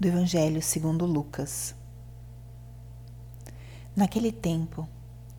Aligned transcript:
do 0.00 0.08
Evangelho 0.08 0.62
segundo 0.62 1.04
Lucas. 1.04 1.74
Naquele 3.94 4.32
tempo, 4.32 4.88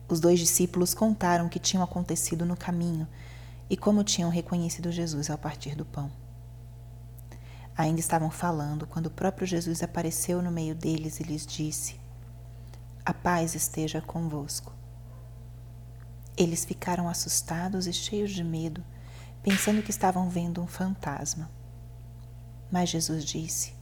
os 0.08 0.20
dois 0.20 0.38
discípulos 0.38 0.94
contaram 0.94 1.46
o 1.46 1.48
que 1.48 1.58
tinha 1.58 1.82
acontecido 1.82 2.46
no 2.46 2.56
caminho 2.56 3.08
e 3.68 3.76
como 3.76 4.04
tinham 4.04 4.30
reconhecido 4.30 4.92
Jesus 4.92 5.28
ao 5.28 5.36
partir 5.36 5.74
do 5.74 5.84
pão. 5.84 6.12
Ainda 7.76 7.98
estavam 7.98 8.30
falando 8.30 8.86
quando 8.86 9.06
o 9.06 9.10
próprio 9.10 9.48
Jesus 9.48 9.82
apareceu 9.82 10.40
no 10.40 10.52
meio 10.52 10.76
deles 10.76 11.18
e 11.18 11.24
lhes 11.24 11.44
disse: 11.44 11.98
A 13.04 13.12
paz 13.12 13.56
esteja 13.56 14.00
convosco. 14.00 14.72
Eles 16.36 16.64
ficaram 16.64 17.08
assustados 17.08 17.88
e 17.88 17.92
cheios 17.92 18.30
de 18.30 18.44
medo, 18.44 18.84
pensando 19.42 19.82
que 19.82 19.90
estavam 19.90 20.30
vendo 20.30 20.62
um 20.62 20.68
fantasma. 20.68 21.50
Mas 22.70 22.90
Jesus 22.90 23.24
disse: 23.24 23.81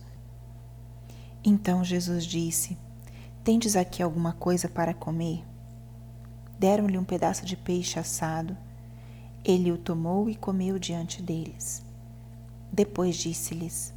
Então 1.43 1.83
Jesus 1.83 2.25
disse: 2.25 2.77
Tendes 3.43 3.75
aqui 3.75 4.03
alguma 4.03 4.33
coisa 4.33 4.69
para 4.69 4.93
comer? 4.93 5.43
Deram-lhe 6.59 6.97
um 6.97 7.03
pedaço 7.03 7.45
de 7.45 7.57
peixe 7.57 7.97
assado. 7.97 8.55
Ele 9.43 9.71
o 9.71 9.77
tomou 9.77 10.29
e 10.29 10.35
comeu 10.35 10.77
diante 10.77 11.19
deles. 11.23 11.83
Depois 12.71 13.15
disse-lhes: 13.15 13.91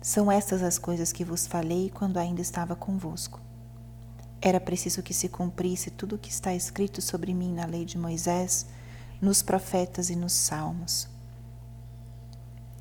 São 0.00 0.30
estas 0.30 0.62
as 0.62 0.78
coisas 0.78 1.12
que 1.12 1.24
vos 1.24 1.44
falei 1.44 1.90
quando 1.90 2.18
ainda 2.18 2.40
estava 2.40 2.76
convosco. 2.76 3.40
Era 4.40 4.60
preciso 4.60 5.02
que 5.02 5.12
se 5.12 5.28
cumprisse 5.28 5.90
tudo 5.90 6.14
o 6.14 6.18
que 6.18 6.30
está 6.30 6.54
escrito 6.54 7.02
sobre 7.02 7.34
mim 7.34 7.52
na 7.52 7.66
lei 7.66 7.84
de 7.84 7.98
Moisés, 7.98 8.66
nos 9.20 9.42
profetas 9.42 10.10
e 10.10 10.14
nos 10.14 10.32
salmos. 10.32 11.08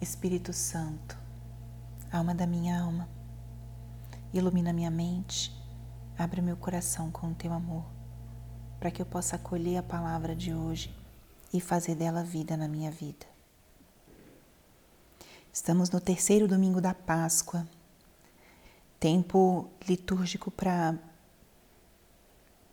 Espírito 0.00 0.50
Santo, 0.50 1.14
alma 2.10 2.34
da 2.34 2.46
minha 2.46 2.80
alma, 2.80 3.06
ilumina 4.32 4.72
minha 4.72 4.90
mente, 4.90 5.54
abre 6.16 6.40
meu 6.40 6.56
coração 6.56 7.10
com 7.10 7.32
o 7.32 7.34
teu 7.34 7.52
amor, 7.52 7.84
para 8.78 8.90
que 8.90 9.02
eu 9.02 9.04
possa 9.04 9.36
acolher 9.36 9.76
a 9.76 9.82
palavra 9.82 10.34
de 10.34 10.54
hoje 10.54 10.96
e 11.52 11.60
fazer 11.60 11.96
dela 11.96 12.24
vida 12.24 12.56
na 12.56 12.66
minha 12.66 12.90
vida. 12.90 13.26
Estamos 15.52 15.90
no 15.90 16.00
terceiro 16.00 16.48
domingo 16.48 16.80
da 16.80 16.94
Páscoa, 16.94 17.68
tempo 18.98 19.68
litúrgico 19.86 20.50
para 20.50 20.98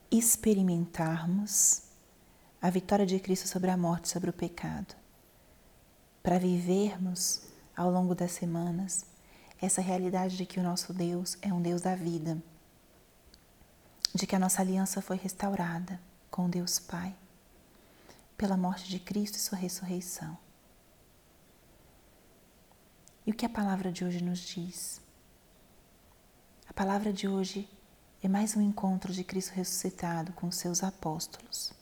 experimentarmos 0.10 1.84
a 2.62 2.70
vitória 2.70 3.06
de 3.06 3.20
Cristo 3.20 3.50
sobre 3.50 3.70
a 3.70 3.76
morte, 3.76 4.08
sobre 4.08 4.30
o 4.30 4.34
pecado 4.34 4.96
para 6.22 6.40
vivermos 6.40 7.42
ao 7.76 7.90
longo 7.92 8.16
das 8.16 8.32
semanas 8.32 9.06
essa 9.62 9.82
realidade 9.82 10.38
de 10.38 10.46
que 10.46 10.60
o 10.60 10.64
nosso 10.64 10.94
Deus 10.94 11.38
é 11.42 11.54
um 11.54 11.62
Deus 11.62 11.82
da 11.82 11.96
vida, 11.96 12.42
de 14.14 14.28
que 14.28 14.36
a 14.36 14.40
nossa 14.40 14.62
aliança 14.62 15.02
foi 15.02 15.18
restaurada 15.18 16.00
com 16.30 16.50
Deus 16.50 16.80
Pai 16.80 17.16
pela 18.38 18.56
morte 18.56 18.88
de 18.88 19.00
Cristo 19.00 19.36
e 19.36 19.40
sua 19.40 19.58
ressurreição. 19.58 20.38
E 23.26 23.32
o 23.32 23.34
que 23.34 23.46
a 23.46 23.50
palavra 23.50 23.92
de 23.92 24.06
hoje 24.06 24.24
nos 24.24 24.40
diz? 24.40 25.02
A 26.70 26.74
palavra 26.74 27.12
de 27.12 27.28
hoje 27.28 27.68
é 28.22 28.28
mais 28.28 28.56
um 28.56 28.62
encontro 28.62 29.12
de 29.12 29.24
Cristo 29.24 29.54
ressuscitado 29.54 30.32
com 30.34 30.52
seus 30.52 30.84
apóstolos. 30.84 31.74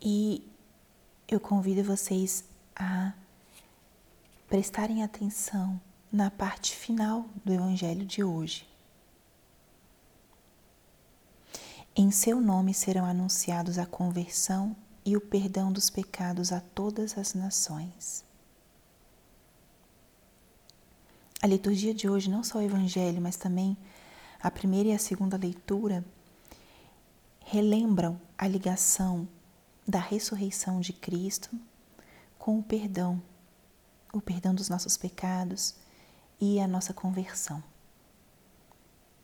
E 0.00 0.48
eu 1.28 1.40
convido 1.40 1.82
vocês 1.82 2.44
a 2.74 3.12
prestarem 4.48 5.02
atenção 5.02 5.80
na 6.12 6.30
parte 6.30 6.76
final 6.76 7.26
do 7.44 7.52
Evangelho 7.52 8.06
de 8.06 8.22
hoje. 8.22 8.66
Em 11.96 12.12
seu 12.12 12.40
nome 12.40 12.72
serão 12.72 13.04
anunciados 13.04 13.76
a 13.76 13.86
conversão 13.86 14.76
e 15.04 15.16
o 15.16 15.20
perdão 15.20 15.72
dos 15.72 15.90
pecados 15.90 16.52
a 16.52 16.60
todas 16.60 17.18
as 17.18 17.34
nações. 17.34 18.24
A 21.42 21.46
liturgia 21.46 21.92
de 21.92 22.08
hoje, 22.08 22.30
não 22.30 22.44
só 22.44 22.58
o 22.58 22.62
Evangelho, 22.62 23.20
mas 23.20 23.36
também 23.36 23.76
a 24.40 24.50
primeira 24.50 24.90
e 24.90 24.92
a 24.92 24.98
segunda 24.98 25.36
leitura, 25.36 26.04
relembram 27.40 28.20
a 28.38 28.46
ligação 28.46 29.26
da 29.86 30.00
ressurreição 30.00 30.80
de 30.80 30.92
Cristo 30.92 31.50
com 32.38 32.58
o 32.58 32.62
perdão, 32.62 33.22
o 34.12 34.20
perdão 34.20 34.54
dos 34.54 34.68
nossos 34.68 34.96
pecados 34.96 35.74
e 36.40 36.60
a 36.60 36.66
nossa 36.66 36.92
conversão. 36.92 37.62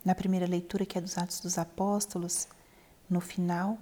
Na 0.05 0.15
primeira 0.15 0.47
leitura, 0.47 0.85
que 0.85 0.99
é 0.99 1.01
dos 1.01 1.17
Atos 1.17 1.41
dos 1.41 1.59
Apóstolos, 1.59 2.49
no 3.09 3.21
final 3.21 3.79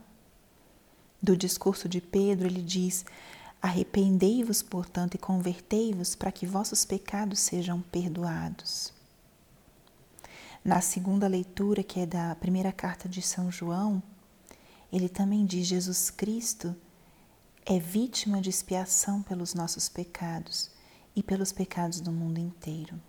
do 1.23 1.37
discurso 1.37 1.89
de 1.89 2.01
Pedro, 2.01 2.47
ele 2.47 2.63
diz: 2.63 3.05
Arrependei-vos, 3.63 4.63
portanto, 4.63 5.15
e 5.15 5.19
convertei-vos 5.19 6.15
para 6.15 6.33
que 6.33 6.47
vossos 6.47 6.85
pecados 6.85 7.41
sejam 7.41 7.81
perdoados. 7.81 8.93
Na 10.63 10.83
segunda 10.83 11.27
leitura, 11.27 11.83
que 11.83 12.01
é 12.01 12.07
da 12.07 12.35
primeira 12.35 12.73
carta 12.73 13.09
de 13.09 13.23
São 13.23 13.51
João, 13.51 14.03
ele 14.93 15.09
também 15.09 15.45
diz: 15.47 15.67
Jesus 15.67 16.11
Cristo 16.11 16.75
é 17.65 17.79
vítima 17.79 18.41
de 18.41 18.51
expiação 18.51 19.23
pelos 19.23 19.55
nossos 19.55 19.89
pecados 19.89 20.71
e 21.15 21.23
pelos 21.23 21.53
pecados 21.53 22.01
do 22.01 22.11
mundo 22.11 22.39
inteiro. 22.39 23.01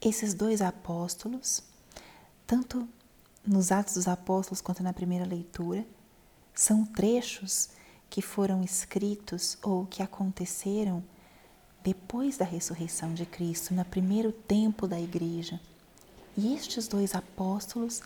Esses 0.00 0.34
dois 0.34 0.60
apóstolos, 0.60 1.62
tanto 2.46 2.86
nos 3.46 3.72
Atos 3.72 3.94
dos 3.94 4.08
Apóstolos 4.08 4.60
quanto 4.60 4.82
na 4.82 4.92
primeira 4.92 5.24
leitura, 5.24 5.84
são 6.54 6.84
trechos 6.84 7.70
que 8.08 8.22
foram 8.22 8.62
escritos 8.62 9.58
ou 9.62 9.86
que 9.86 10.02
aconteceram 10.02 11.02
depois 11.82 12.38
da 12.38 12.44
ressurreição 12.44 13.12
de 13.12 13.26
Cristo, 13.26 13.74
no 13.74 13.84
primeiro 13.84 14.32
tempo 14.32 14.86
da 14.86 15.00
igreja. 15.00 15.60
E 16.36 16.54
estes 16.54 16.88
dois 16.88 17.14
apóstolos 17.14 18.00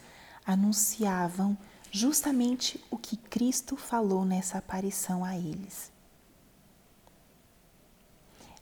anunciavam 0.49 1.59
justamente 1.93 2.83
o 2.91 2.97
que 2.97 3.19
Cristo 3.19 3.77
falou 3.77 4.25
nessa 4.25 4.57
aparição 4.57 5.23
a 5.23 5.37
eles. 5.37 5.93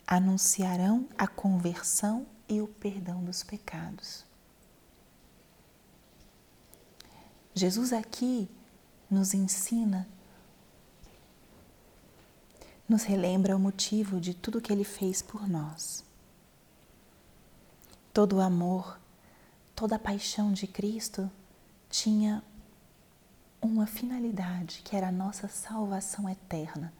Anunciarão 0.04 1.08
a 1.16 1.28
conversão 1.28 2.26
e 2.48 2.60
o 2.60 2.66
perdão 2.66 3.22
dos 3.22 3.44
pecados. 3.44 4.24
Jesus 7.54 7.92
aqui 7.92 8.48
nos 9.08 9.32
ensina, 9.32 10.08
nos 12.88 13.04
relembra 13.04 13.54
o 13.54 13.60
motivo 13.60 14.20
de 14.20 14.34
tudo 14.34 14.60
que 14.60 14.72
ele 14.72 14.82
fez 14.82 15.22
por 15.22 15.48
nós. 15.48 16.04
Todo 18.12 18.36
o 18.36 18.40
amor, 18.40 18.98
toda 19.72 19.94
a 19.94 20.00
paixão 20.00 20.52
de 20.52 20.66
Cristo 20.66 21.30
tinha 21.96 22.42
uma 23.60 23.86
finalidade, 23.86 24.82
que 24.84 24.94
era 24.94 25.08
a 25.08 25.12
nossa 25.12 25.48
salvação 25.48 26.28
eterna, 26.28 26.92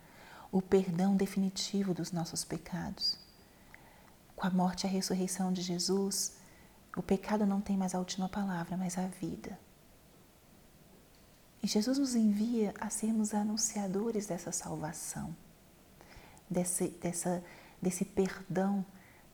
o 0.51 0.63
perdão 0.63 1.15
definitivo 1.15 1.93
dos 1.93 2.13
nossos 2.13 2.45
pecados. 2.45 3.19
Com 4.35 4.47
a 4.47 4.51
morte 4.51 4.85
e 4.85 4.87
a 4.87 4.91
ressurreição 4.91 5.53
de 5.53 5.61
Jesus, 5.61 6.37
o 6.97 7.03
pecado 7.03 7.45
não 7.45 7.61
tem 7.61 7.77
mais 7.77 7.95
a 7.95 7.99
última 7.99 8.27
palavra, 8.27 8.75
mas 8.75 8.97
a 8.97 9.07
vida. 9.07 9.59
E 11.63 11.67
Jesus 11.67 11.99
nos 11.99 12.15
envia 12.15 12.73
a 12.81 12.89
sermos 12.89 13.35
anunciadores 13.35 14.27
dessa 14.27 14.51
salvação, 14.51 15.37
desse, 16.49 16.89
dessa, 16.89 17.45
desse 17.83 18.05
perdão, 18.05 18.85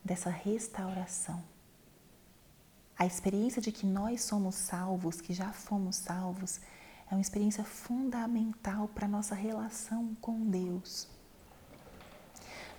dessa 0.05 0.29
restauração. 0.29 1.52
A 3.03 3.07
experiência 3.07 3.61
de 3.61 3.73
que 3.73 3.85
nós 3.85 4.23
somos 4.23 4.55
salvos, 4.55 5.21
que 5.21 5.35
já 5.35 5.53
fomos 5.53 5.97
salvos, 5.97 6.61
é 7.11 7.15
uma 7.17 7.21
experiência 7.21 7.65
fundamental 7.65 8.87
para 8.87 9.07
a 9.07 9.09
nossa 9.09 9.35
relação 9.35 10.17
com 10.21 10.49
Deus. 10.49 11.09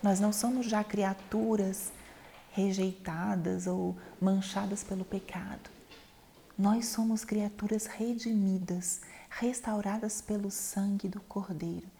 Nós 0.01 0.21
não 0.21 0.31
somos 0.31 0.65
já 0.65 0.81
criaturas 0.81 1.91
rejeitadas 2.53 3.67
ou 3.67 3.97
manchadas 4.21 4.81
pelo 4.81 5.03
pecado. 5.03 5.69
Nós 6.57 6.85
somos 6.85 7.25
criaturas 7.25 7.85
redimidas, 7.85 9.01
restauradas 9.29 10.21
pelo 10.21 10.49
sangue 10.49 11.09
do 11.09 11.19
Cordeiro, 11.19 11.91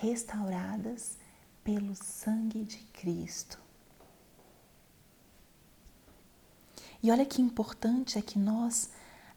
restauradas 0.00 1.18
pelo 1.64 1.96
sangue 1.96 2.62
de 2.62 2.78
Cristo. 2.92 3.63
E 7.04 7.10
olha 7.10 7.26
que 7.26 7.42
importante 7.42 8.18
é 8.18 8.22
que 8.22 8.38
nós 8.38 8.88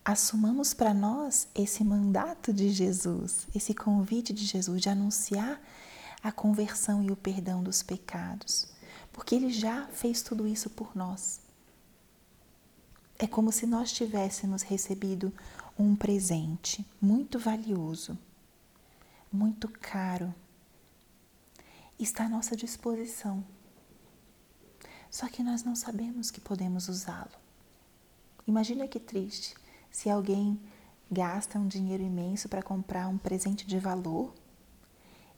assumamos 0.06 0.74
para 0.74 0.94
nós 0.94 1.50
esse 1.54 1.84
mandato 1.84 2.54
de 2.54 2.70
Jesus, 2.70 3.46
esse 3.54 3.74
convite 3.74 4.32
de 4.32 4.46
Jesus 4.46 4.82
de 4.82 4.88
anunciar 4.88 5.62
a 6.24 6.32
conversão 6.32 7.04
e 7.04 7.12
o 7.12 7.16
perdão 7.18 7.62
dos 7.62 7.84
pecados, 7.84 8.70
porque 9.12 9.36
ele 9.36 9.52
já 9.52 9.86
fez 9.88 10.22
tudo 10.22 10.48
isso 10.48 10.70
por 10.70 10.96
nós. 10.96 11.42
É 13.20 13.28
como 13.28 13.52
se 13.52 13.66
nós 13.66 13.92
tivéssemos 13.92 14.62
recebido 14.62 15.34
um 15.78 15.94
presente 15.94 16.88
muito 17.02 17.38
valioso, 17.38 18.18
muito 19.30 19.68
caro, 19.68 20.34
está 22.00 22.28
à 22.28 22.30
nossa 22.30 22.56
disposição. 22.56 23.44
Só 25.12 25.28
que 25.28 25.44
nós 25.44 25.64
não 25.64 25.76
sabemos 25.76 26.32
que 26.32 26.40
podemos 26.40 26.88
usá-lo. 26.88 27.47
Imagina 28.48 28.88
que 28.88 29.00
triste 29.00 29.56
se 29.92 30.10
alguém 30.10 30.58
gasta 31.12 31.60
um 31.60 31.68
dinheiro 31.68 32.02
imenso 32.02 32.48
para 32.48 32.64
comprar 32.64 33.08
um 33.08 33.18
presente 33.18 33.68
de 33.68 33.78
valor 33.78 34.34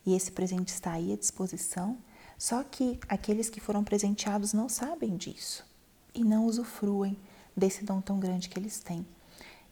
e 0.05 0.13
esse 0.13 0.31
presente 0.31 0.69
está 0.69 0.93
aí 0.93 1.11
à 1.11 1.15
disposição, 1.15 1.97
só 2.37 2.63
que 2.63 2.99
aqueles 3.07 3.49
que 3.49 3.59
foram 3.59 3.83
presenteados 3.83 4.53
não 4.53 4.69
sabem 4.69 5.17
disso 5.17 5.65
e 6.13 6.23
não 6.23 6.45
usufruem 6.45 7.17
desse 7.55 7.83
dom 7.83 7.99
tão 7.99 8.19
grande 8.19 8.47
que 8.47 8.57
eles 8.57 8.79
têm. 8.79 9.05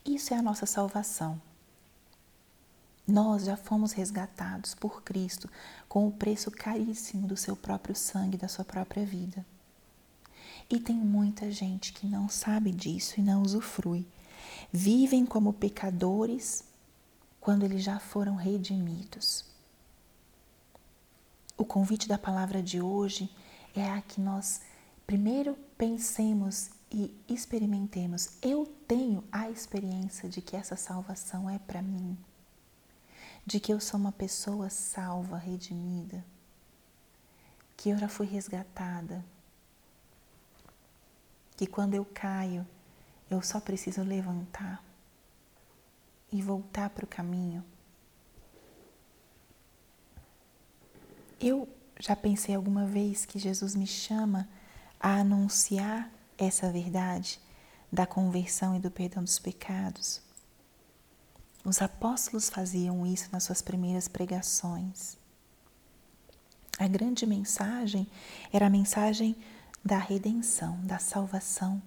Isso 0.06 0.34
é 0.34 0.38
a 0.38 0.42
nossa 0.42 0.66
salvação. 0.66 1.42
Nós 3.08 3.46
já 3.46 3.56
fomos 3.56 3.94
resgatados 3.94 4.76
por 4.76 5.02
Cristo 5.02 5.50
com 5.88 6.08
o 6.08 6.12
preço 6.12 6.52
caríssimo 6.52 7.26
do 7.26 7.38
seu 7.38 7.56
próprio 7.56 7.96
sangue, 7.96 8.36
da 8.36 8.48
sua 8.48 8.66
própria 8.66 9.06
vida. 9.06 9.46
E 10.70 10.80
tem 10.80 10.96
muita 10.96 11.52
gente 11.52 11.94
que 11.94 12.06
não 12.06 12.28
sabe 12.28 12.72
disso 12.72 13.20
e 13.20 13.24
não 13.24 13.42
usufrui 13.42 14.06
vivem 14.72 15.26
como 15.26 15.54
pecadores 15.54 16.64
quando 17.40 17.64
eles 17.64 17.84
já 17.84 18.00
foram 18.00 18.36
redimidos. 18.36 19.46
O 21.58 21.66
convite 21.66 22.08
da 22.08 22.18
palavra 22.18 22.62
de 22.62 22.82
hoje 22.82 23.30
é 23.76 23.90
a 23.90 24.02
que 24.02 24.22
nós 24.22 24.62
primeiro 25.06 25.58
pensemos 25.78 26.70
e 26.92 27.14
experimentemos. 27.28 28.38
Eu 28.42 28.66
tenho 28.88 29.24
a 29.32 29.50
experiência 29.50 30.30
de 30.30 30.42
que 30.42 30.56
essa 30.56 30.76
salvação 30.76 31.50
é 31.50 31.58
para 31.58 31.82
mim, 31.82 32.18
de 33.46 33.60
que 33.60 33.74
eu 33.74 33.80
sou 33.80 34.00
uma 34.00 34.12
pessoa 34.12 34.70
salva, 34.70 35.38
redimida, 35.38 36.24
que 37.76 37.90
eu 37.90 37.98
já 37.98 38.08
fui 38.08 38.28
resgatada, 38.28 39.24
que 41.58 41.66
quando 41.66 41.96
eu 41.96 42.06
caio, 42.06 42.66
eu 43.30 43.42
só 43.42 43.60
preciso 43.60 44.04
levantar 44.04 44.82
e 46.32 46.42
voltar 46.42 46.92
para 46.92 47.04
o 47.04 47.08
caminho. 47.08 47.66
Eu 51.40 51.68
já 52.00 52.16
pensei 52.16 52.54
alguma 52.54 52.86
vez 52.86 53.26
que 53.26 53.40
Jesus 53.40 53.76
me 53.76 53.88
chama 53.88 54.48
a 55.00 55.16
anunciar 55.16 56.12
essa 56.38 56.72
verdade 56.72 57.40
da 57.92 58.06
conversão 58.06 58.76
e 58.76 58.80
do 58.80 58.92
perdão 58.92 59.24
dos 59.24 59.40
pecados. 59.40 60.22
Os 61.66 61.82
apóstolos 61.82 62.50
faziam 62.50 63.06
isso 63.06 63.30
nas 63.32 63.44
suas 63.44 63.62
primeiras 63.62 64.08
pregações. 64.08 65.18
A 66.78 66.88
grande 66.88 67.26
mensagem 67.26 68.08
era 68.54 68.68
a 68.68 68.70
mensagem 68.70 69.36
da 69.84 69.98
redenção, 69.98 70.80
da 70.86 71.00
salvação 71.00 71.82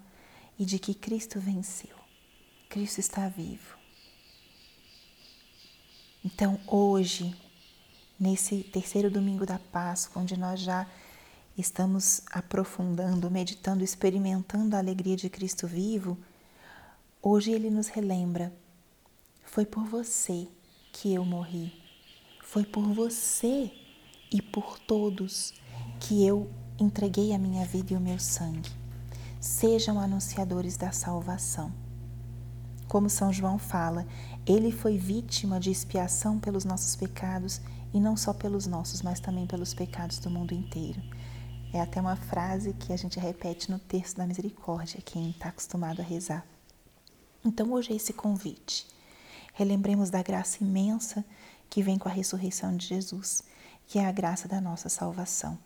e 0.58 0.64
de 0.64 0.78
que 0.78 0.94
Cristo 0.94 1.40
venceu. 1.40 1.96
Cristo 2.69 2.98
está 2.98 3.28
vivo. 3.28 3.78
Então, 6.25 6.60
hoje, 6.66 7.34
nesse 8.19 8.62
terceiro 8.62 9.10
domingo 9.10 9.46
da 9.46 9.58
Páscoa, 9.58 10.20
onde 10.20 10.37
nós 10.37 10.60
já 10.60 10.87
estamos 11.56 12.22
aprofundando, 12.31 13.31
meditando, 13.31 13.82
experimentando 13.82 14.76
a 14.76 14.78
alegria 14.78 15.16
de 15.16 15.31
Cristo 15.31 15.66
vivo, 15.66 16.19
hoje 17.22 17.50
ele 17.50 17.70
nos 17.70 17.88
relembra: 17.88 18.52
foi 19.44 19.64
por 19.64 19.84
você 19.84 20.46
que 20.92 21.14
eu 21.14 21.25
morri, 21.25 21.72
foi 22.42 22.64
por 22.64 22.84
você 22.92 23.72
e 24.31 24.42
por 24.42 24.78
todos 24.78 25.54
que 25.98 26.25
eu 26.25 26.50
entreguei 26.80 27.34
a 27.34 27.38
minha 27.38 27.64
vida 27.66 27.92
e 27.92 27.96
o 27.96 28.00
meu 28.00 28.18
sangue 28.18 28.70
sejam 29.38 29.98
anunciadores 29.98 30.76
da 30.76 30.92
salvação. 30.92 31.72
Como 32.88 33.08
São 33.08 33.32
João 33.32 33.58
fala, 33.58 34.06
ele 34.46 34.72
foi 34.72 34.98
vítima 34.98 35.60
de 35.60 35.70
expiação 35.70 36.38
pelos 36.38 36.64
nossos 36.64 36.96
pecados 36.96 37.60
e 37.94 38.00
não 38.00 38.16
só 38.16 38.32
pelos 38.32 38.66
nossos, 38.66 39.00
mas 39.00 39.20
também 39.20 39.46
pelos 39.46 39.72
pecados 39.72 40.18
do 40.18 40.28
mundo 40.28 40.52
inteiro. 40.52 41.00
É 41.72 41.80
até 41.80 42.00
uma 42.00 42.16
frase 42.16 42.72
que 42.75 42.92
a 42.92 42.96
gente 42.96 43.20
repete 43.20 43.70
no 43.70 43.78
texto 43.78 44.16
da 44.16 44.26
misericórdia, 44.26 45.00
quem 45.04 45.30
está 45.30 45.50
acostumado 45.50 46.00
a 46.00 46.04
rezar. 46.04 46.44
Então, 47.44 47.72
hoje 47.72 47.92
é 47.92 47.96
esse 47.96 48.12
convite. 48.12 48.87
Relembremos 49.54 50.10
da 50.10 50.22
graça 50.22 50.62
imensa 50.62 51.25
que 51.68 51.82
vem 51.82 51.96
com 51.96 52.08
a 52.08 52.12
ressurreição 52.12 52.76
de 52.76 52.87
Jesus, 52.87 53.44
que 53.87 53.99
é 53.99 54.06
a 54.06 54.12
graça 54.12 54.49
da 54.49 54.60
nossa 54.60 54.88
salvação. 54.88 55.56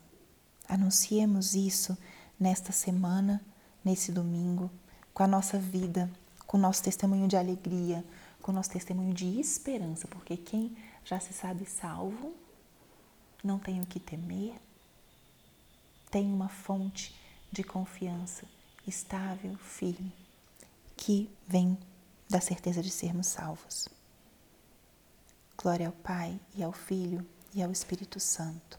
Anunciemos 0.69 1.55
isso 1.55 1.97
nesta 2.39 2.73
semana 2.73 3.41
nesse 3.85 4.11
domingo, 4.11 4.71
com 5.13 5.23
a 5.23 5.27
nossa 5.27 5.59
vida, 5.59 6.11
com 6.47 6.57
o 6.57 6.61
nosso 6.61 6.83
testemunho 6.83 7.29
de 7.29 7.37
alegria, 7.37 8.05
com 8.41 8.51
o 8.51 8.55
nosso 8.55 8.71
testemunho 8.71 9.13
de 9.13 9.39
esperança, 9.39 10.09
porque 10.09 10.37
quem 10.37 10.77
já 11.05 11.21
se 11.21 11.33
sabe 11.33 11.67
salvo 11.67 12.35
não 13.43 13.59
tem 13.59 13.81
o 13.81 13.87
que 13.87 14.01
temer, 14.01 14.55
tem 16.11 16.33
uma 16.33 16.49
fonte 16.49 17.15
de 17.53 17.63
confiança 17.63 18.47
estável, 18.87 19.57
firme, 19.59 20.13
que 20.97 21.31
vem 21.47 21.79
da 22.29 22.41
certeza 22.41 22.83
de 22.83 22.91
sermos 22.91 23.27
salvos. 23.27 23.89
Glória 25.57 25.87
ao 25.87 25.93
Pai 25.93 26.39
e 26.55 26.63
ao 26.63 26.73
Filho 26.73 27.27
e 27.55 27.63
ao 27.63 27.71
Espírito 27.71 28.19
Santo, 28.19 28.79